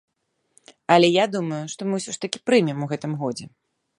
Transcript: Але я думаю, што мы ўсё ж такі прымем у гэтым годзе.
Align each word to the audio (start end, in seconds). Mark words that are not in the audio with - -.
Але 0.95 1.07
я 1.15 1.25
думаю, 1.35 1.59
што 1.75 1.81
мы 1.89 1.93
ўсё 2.01 2.11
ж 2.17 2.21
такі 2.25 2.43
прымем 2.51 2.77
у 2.87 2.91
гэтым 2.95 3.13
годзе. 3.23 3.45